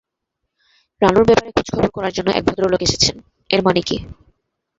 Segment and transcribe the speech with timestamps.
[1.01, 3.97] রানুর ব্যাপারে খোঁজখবর করার জন্যে এক ভদ্রলোক এসেছেন-এর মানে কী?